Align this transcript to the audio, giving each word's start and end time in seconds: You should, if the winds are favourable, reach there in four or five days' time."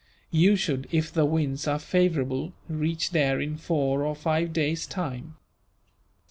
You 0.31 0.55
should, 0.55 0.87
if 0.91 1.13
the 1.13 1.25
winds 1.25 1.67
are 1.67 1.77
favourable, 1.77 2.53
reach 2.67 3.11
there 3.11 3.39
in 3.39 3.55
four 3.55 4.01
or 4.03 4.15
five 4.15 4.51
days' 4.51 4.87
time." 4.87 5.35